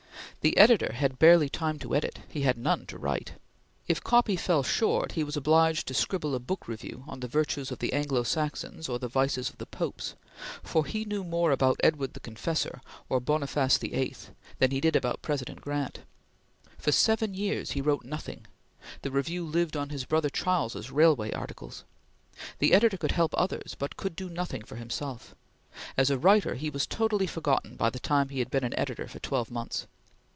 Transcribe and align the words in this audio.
The 0.43 0.57
editor 0.57 0.93
had 0.93 1.19
barely 1.19 1.49
time 1.49 1.77
to 1.79 1.93
edit; 1.95 2.17
he 2.27 2.41
had 2.41 2.57
none 2.57 2.87
to 2.87 2.97
write. 2.97 3.33
If 3.87 4.03
copy 4.03 4.35
fell 4.35 4.63
short, 4.63 5.11
he 5.11 5.23
was 5.23 5.37
obliged 5.37 5.85
to 5.87 5.93
scribble 5.93 6.33
a 6.33 6.39
book 6.39 6.67
review 6.67 7.03
on 7.07 7.19
the 7.19 7.27
virtues 7.27 7.69
of 7.71 7.77
the 7.77 7.93
Anglo 7.93 8.23
Saxons 8.23 8.89
or 8.89 8.97
the 8.97 9.07
vices 9.07 9.51
of 9.51 9.59
the 9.59 9.67
Popes; 9.67 10.15
for 10.63 10.83
he 10.87 11.05
knew 11.05 11.23
more 11.23 11.51
about 11.51 11.79
Edward 11.83 12.13
the 12.15 12.19
Confessor 12.19 12.81
or 13.07 13.19
Boniface 13.19 13.77
VIII 13.77 14.15
than 14.57 14.71
he 14.71 14.81
did 14.81 14.95
about 14.95 15.21
President 15.21 15.61
Grant. 15.61 15.99
For 16.79 16.91
seven 16.91 17.35
years 17.35 17.73
he 17.73 17.81
wrote 17.81 18.03
nothing; 18.03 18.47
the 19.03 19.11
Review 19.11 19.45
lived 19.45 19.77
on 19.77 19.89
his 19.89 20.05
brother 20.05 20.31
Charles's 20.31 20.89
railway 20.89 21.31
articles. 21.33 21.83
The 22.57 22.73
editor 22.73 22.97
could 22.97 23.11
help 23.11 23.35
others, 23.37 23.75
but 23.77 23.95
could 23.95 24.15
do 24.15 24.27
nothing 24.27 24.63
for 24.63 24.77
himself. 24.77 25.35
As 25.95 26.09
a 26.09 26.17
writer, 26.17 26.55
he 26.55 26.71
was 26.71 26.87
totally 26.87 27.27
forgotten 27.27 27.75
by 27.75 27.91
the 27.91 27.99
time 27.99 28.29
he 28.29 28.39
had 28.39 28.49
been 28.49 28.63
an 28.63 28.73
editor 28.75 29.07
for 29.07 29.19
twelve 29.19 29.51
months. 29.51 29.85